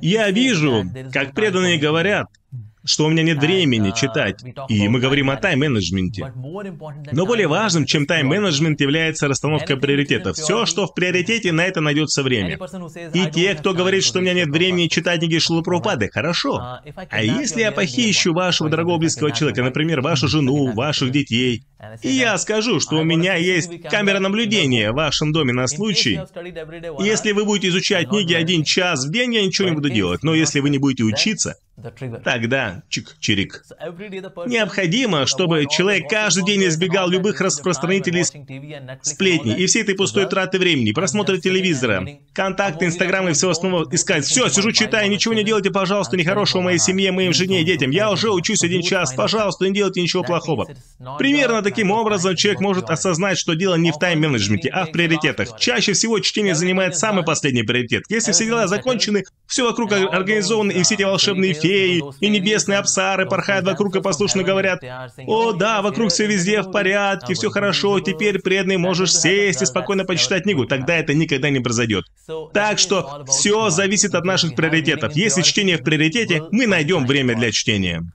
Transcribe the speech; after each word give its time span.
Я 0.00 0.30
вижу, 0.30 0.84
как 1.12 1.34
преданные 1.34 1.78
говорят, 1.78 2.28
что 2.86 3.04
у 3.06 3.10
меня 3.10 3.22
нет 3.22 3.38
времени 3.38 3.92
читать, 3.94 4.42
и 4.68 4.88
мы 4.88 5.00
говорим 5.00 5.30
о 5.30 5.36
тайм-менеджменте. 5.36 6.32
Но 7.12 7.26
более 7.26 7.48
важным, 7.48 7.84
чем 7.84 8.06
тайм-менеджмент, 8.06 8.80
является 8.80 9.28
расстановка 9.28 9.76
приоритетов. 9.76 10.36
Все, 10.36 10.64
что 10.66 10.86
в 10.86 10.94
приоритете, 10.94 11.52
на 11.52 11.64
это 11.64 11.80
найдется 11.80 12.22
время. 12.22 12.58
И 13.12 13.30
те, 13.30 13.54
кто 13.54 13.74
говорит, 13.74 14.04
что 14.04 14.20
у 14.20 14.22
меня 14.22 14.34
нет 14.34 14.48
времени 14.48 14.88
читать 14.88 15.20
книги 15.20 15.38
Шилупрупады, 15.38 16.08
хорошо. 16.12 16.80
А 17.10 17.22
если 17.22 17.60
я 17.60 17.72
похищу 17.72 18.32
вашего 18.32 18.70
дорогого 18.70 18.98
близкого 18.98 19.32
человека, 19.32 19.62
например, 19.62 20.00
вашу 20.00 20.28
жену, 20.28 20.72
ваших 20.72 21.10
детей, 21.10 21.64
и 22.02 22.08
я 22.08 22.38
скажу, 22.38 22.80
что 22.80 22.96
у 22.96 23.04
меня 23.04 23.34
есть 23.34 23.82
камера 23.82 24.18
наблюдения 24.18 24.92
в 24.92 24.94
вашем 24.94 25.32
доме 25.32 25.52
на 25.52 25.66
случай, 25.66 26.20
если 26.98 27.32
вы 27.32 27.44
будете 27.44 27.68
изучать 27.68 28.08
книги 28.08 28.34
один 28.34 28.64
час 28.64 29.06
в 29.06 29.10
день, 29.10 29.34
я 29.34 29.44
ничего 29.44 29.68
не 29.68 29.74
буду 29.74 29.90
делать. 29.90 30.22
Но 30.22 30.34
если 30.34 30.60
вы 30.60 30.70
не 30.70 30.78
будете 30.78 31.04
учиться, 31.04 31.56
Тогда, 32.24 32.82
чик-чирик. 32.90 33.62
Необходимо, 34.46 35.26
чтобы 35.26 35.66
человек 35.66 36.08
каждый 36.08 36.44
день 36.44 36.64
избегал 36.66 37.08
любых 37.08 37.40
распространителей 37.40 38.24
сплетни 39.02 39.56
и 39.56 39.66
всей 39.66 39.82
этой 39.82 39.94
пустой 39.94 40.26
траты 40.26 40.58
времени, 40.58 40.92
просмотра 40.92 41.36
телевизора, 41.38 42.06
контакты, 42.32 42.86
инстаграм 42.86 43.28
и 43.28 43.32
всего 43.32 43.50
остального 43.50 43.86
искать. 43.90 44.24
Все, 44.24 44.48
сижу, 44.48 44.72
читаю, 44.72 45.10
ничего 45.10 45.34
не 45.34 45.44
делайте, 45.44 45.70
пожалуйста, 45.70 46.16
нехорошего 46.16 46.62
моей 46.62 46.78
семье, 46.78 47.12
моим 47.12 47.32
жене 47.32 47.62
и 47.62 47.64
детям. 47.64 47.90
Я 47.90 48.10
уже 48.10 48.30
учусь 48.30 48.62
один 48.62 48.82
час, 48.82 49.14
пожалуйста, 49.14 49.66
не 49.66 49.74
делайте 49.74 50.02
ничего 50.02 50.22
плохого. 50.22 50.66
Примерно 51.18 51.62
таким 51.62 51.90
образом 51.90 52.36
человек 52.36 52.60
может 52.60 52.90
осознать, 52.90 53.38
что 53.38 53.54
дело 53.54 53.74
не 53.76 53.92
в 53.92 53.98
тайм-менеджменте, 53.98 54.68
а 54.70 54.86
в 54.86 54.92
приоритетах. 54.92 55.58
Чаще 55.58 55.92
всего 55.92 56.18
чтение 56.20 56.54
занимает 56.54 56.96
самый 56.96 57.24
последний 57.24 57.62
приоритет. 57.62 58.04
Если 58.08 58.32
все 58.32 58.46
дела 58.46 58.66
закончены, 58.66 59.24
все 59.46 59.64
вокруг 59.64 59.92
организовано, 59.92 60.72
и 60.72 60.82
все 60.82 60.94
эти 60.94 61.02
волшебные 61.02 61.54
феи 61.54 62.02
и 62.20 62.28
небесные 62.28 62.78
абсары 62.78 63.26
порхают 63.26 63.66
вокруг 63.66 63.96
и 63.96 64.00
послушно 64.00 64.42
говорят, 64.42 64.82
«О, 65.26 65.52
да, 65.52 65.82
вокруг 65.82 66.10
все 66.10 66.26
везде 66.26 66.62
в 66.62 66.70
порядке, 66.70 67.34
все 67.34 67.50
хорошо, 67.50 68.00
теперь, 68.00 68.40
преданный, 68.40 68.76
можешь 68.76 69.14
сесть 69.14 69.62
и 69.62 69.66
спокойно 69.66 70.04
почитать 70.04 70.44
книгу». 70.44 70.66
Тогда 70.66 70.96
это 70.96 71.14
никогда 71.14 71.50
не 71.50 71.60
произойдет. 71.60 72.04
Так 72.52 72.78
что 72.78 73.24
все 73.26 73.70
зависит 73.70 74.14
от 74.14 74.24
наших 74.24 74.54
приоритетов. 74.54 75.14
Если 75.14 75.42
чтение 75.42 75.76
в 75.78 75.82
приоритете, 75.82 76.42
мы 76.50 76.66
найдем 76.66 77.06
время 77.06 77.34
для 77.34 77.52
чтения. 77.52 78.06